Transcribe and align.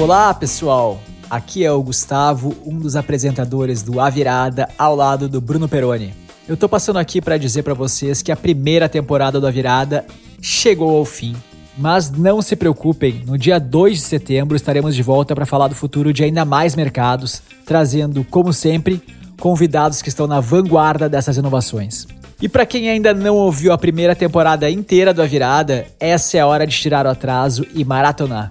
Olá, 0.00 0.32
pessoal. 0.32 0.98
Aqui 1.28 1.62
é 1.62 1.70
o 1.70 1.82
Gustavo, 1.82 2.56
um 2.64 2.78
dos 2.78 2.96
apresentadores 2.96 3.82
do 3.82 4.00
A 4.00 4.08
Virada, 4.08 4.66
ao 4.78 4.96
lado 4.96 5.28
do 5.28 5.42
Bruno 5.42 5.68
Peroni. 5.68 6.14
Eu 6.48 6.56
tô 6.56 6.66
passando 6.70 6.98
aqui 6.98 7.20
para 7.20 7.36
dizer 7.36 7.62
para 7.64 7.74
vocês 7.74 8.22
que 8.22 8.32
a 8.32 8.36
primeira 8.36 8.88
temporada 8.88 9.38
do 9.38 9.46
A 9.46 9.50
Virada 9.50 10.06
chegou 10.40 10.96
ao 10.96 11.04
fim. 11.04 11.36
Mas 11.76 12.10
não 12.10 12.40
se 12.40 12.56
preocupem, 12.56 13.22
no 13.26 13.36
dia 13.36 13.60
2 13.60 13.98
de 13.98 14.00
setembro 14.00 14.56
estaremos 14.56 14.96
de 14.96 15.02
volta 15.02 15.34
para 15.34 15.44
falar 15.44 15.68
do 15.68 15.74
futuro 15.74 16.14
de 16.14 16.24
ainda 16.24 16.46
mais 16.46 16.74
mercados, 16.74 17.42
trazendo, 17.66 18.24
como 18.24 18.54
sempre, 18.54 19.02
convidados 19.38 20.00
que 20.00 20.08
estão 20.08 20.26
na 20.26 20.40
vanguarda 20.40 21.10
dessas 21.10 21.36
inovações. 21.36 22.06
E 22.40 22.48
para 22.48 22.64
quem 22.64 22.88
ainda 22.88 23.12
não 23.12 23.36
ouviu 23.36 23.70
a 23.70 23.76
primeira 23.76 24.16
temporada 24.16 24.70
inteira 24.70 25.12
do 25.12 25.20
A 25.20 25.26
Virada, 25.26 25.86
essa 26.00 26.38
é 26.38 26.40
a 26.40 26.46
hora 26.46 26.66
de 26.66 26.74
tirar 26.74 27.04
o 27.04 27.10
atraso 27.10 27.66
e 27.74 27.84
maratonar. 27.84 28.50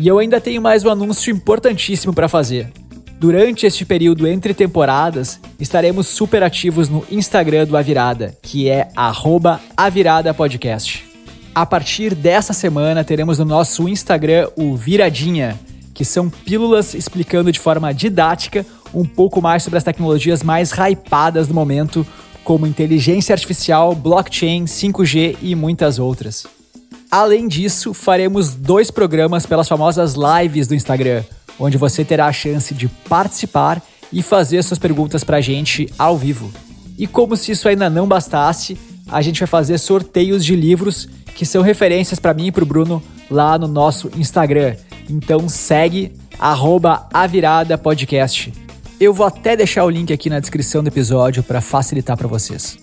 E 0.00 0.06
eu 0.06 0.20
ainda 0.20 0.40
tenho 0.40 0.62
mais 0.62 0.84
um 0.84 0.90
anúncio 0.90 1.34
importantíssimo 1.34 2.14
para 2.14 2.28
fazer. 2.28 2.70
Durante 3.18 3.66
este 3.66 3.84
período 3.84 4.28
entre 4.28 4.54
temporadas, 4.54 5.40
estaremos 5.58 6.06
super 6.06 6.40
ativos 6.44 6.88
no 6.88 7.04
Instagram 7.10 7.66
do 7.66 7.76
A 7.76 7.82
Virada, 7.82 8.32
que 8.40 8.68
é 8.68 8.88
@aviradapodcast. 9.76 11.04
A 11.52 11.66
partir 11.66 12.14
dessa 12.14 12.52
semana, 12.52 13.02
teremos 13.02 13.40
no 13.40 13.44
nosso 13.44 13.88
Instagram 13.88 14.48
o 14.56 14.76
Viradinha, 14.76 15.58
que 15.92 16.04
são 16.04 16.30
pílulas 16.30 16.94
explicando 16.94 17.50
de 17.50 17.58
forma 17.58 17.92
didática 17.92 18.64
um 18.94 19.04
pouco 19.04 19.42
mais 19.42 19.64
sobre 19.64 19.78
as 19.78 19.84
tecnologias 19.84 20.44
mais 20.44 20.70
hypadas 20.70 21.48
do 21.48 21.54
momento, 21.54 22.06
como 22.44 22.68
inteligência 22.68 23.32
artificial, 23.32 23.96
blockchain, 23.96 24.64
5G 24.64 25.36
e 25.42 25.56
muitas 25.56 25.98
outras. 25.98 26.46
Além 27.10 27.48
disso, 27.48 27.94
faremos 27.94 28.54
dois 28.54 28.90
programas 28.90 29.46
pelas 29.46 29.66
famosas 29.66 30.14
lives 30.14 30.68
do 30.68 30.74
Instagram, 30.74 31.24
onde 31.58 31.78
você 31.78 32.04
terá 32.04 32.26
a 32.26 32.32
chance 32.32 32.74
de 32.74 32.86
participar 33.08 33.82
e 34.12 34.22
fazer 34.22 34.62
suas 34.62 34.78
perguntas 34.78 35.24
para 35.24 35.38
a 35.38 35.40
gente 35.40 35.88
ao 35.98 36.18
vivo. 36.18 36.52
E 36.98 37.06
como 37.06 37.36
se 37.36 37.52
isso 37.52 37.66
ainda 37.66 37.88
não 37.88 38.06
bastasse, 38.06 38.76
a 39.10 39.22
gente 39.22 39.40
vai 39.40 39.46
fazer 39.46 39.78
sorteios 39.78 40.44
de 40.44 40.54
livros 40.54 41.08
que 41.34 41.46
são 41.46 41.62
referências 41.62 42.18
para 42.18 42.34
mim 42.34 42.48
e 42.48 42.52
para 42.52 42.64
o 42.64 42.66
Bruno 42.66 43.02
lá 43.30 43.58
no 43.58 43.68
nosso 43.68 44.10
Instagram. 44.16 44.76
Então 45.08 45.48
segue 45.48 46.12
@aviradapodcast. 47.12 48.52
Eu 49.00 49.14
vou 49.14 49.26
até 49.26 49.56
deixar 49.56 49.84
o 49.84 49.90
link 49.90 50.12
aqui 50.12 50.28
na 50.28 50.40
descrição 50.40 50.82
do 50.82 50.88
episódio 50.88 51.42
para 51.42 51.60
facilitar 51.60 52.16
para 52.16 52.28
vocês. 52.28 52.76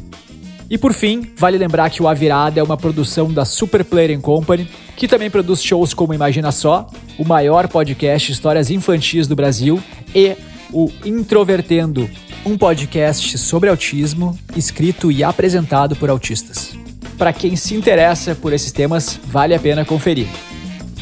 E 0.69 0.77
por 0.77 0.93
fim, 0.93 1.31
vale 1.37 1.57
lembrar 1.57 1.89
que 1.89 2.01
o 2.01 2.07
A 2.07 2.13
Virada 2.13 2.59
é 2.59 2.63
uma 2.63 2.77
produção 2.77 3.31
da 3.31 3.45
Super 3.45 3.83
Player 3.83 4.19
Company, 4.19 4.67
que 4.95 5.07
também 5.07 5.29
produz 5.29 5.61
shows 5.61 5.93
como 5.93 6.13
Imagina 6.13 6.51
Só, 6.51 6.87
o 7.17 7.25
maior 7.25 7.67
podcast 7.67 8.27
de 8.27 8.33
histórias 8.33 8.71
infantis 8.71 9.27
do 9.27 9.35
Brasil, 9.35 9.81
e 10.13 10.35
o 10.71 10.91
Introvertendo, 11.05 12.09
um 12.45 12.57
podcast 12.57 13.37
sobre 13.37 13.69
autismo, 13.69 14.37
escrito 14.55 15.11
e 15.11 15.23
apresentado 15.23 15.95
por 15.95 16.09
autistas. 16.09 16.75
Para 17.17 17.31
quem 17.31 17.55
se 17.55 17.75
interessa 17.75 18.35
por 18.35 18.51
esses 18.51 18.71
temas, 18.71 19.19
vale 19.25 19.53
a 19.53 19.59
pena 19.59 19.85
conferir. 19.85 20.27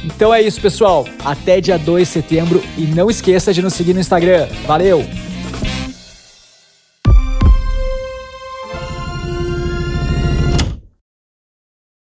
Então 0.04 0.34
é 0.34 0.42
isso, 0.42 0.60
pessoal. 0.60 1.08
Até 1.24 1.62
dia 1.62 1.78
2 1.78 2.08
de 2.08 2.14
setembro 2.14 2.64
e 2.78 2.82
não 2.82 3.10
esqueça 3.10 3.54
de 3.54 3.62
nos 3.62 3.74
seguir 3.74 3.94
no 3.94 4.02
Instagram. 4.02 4.48
Valeu! 4.68 5.23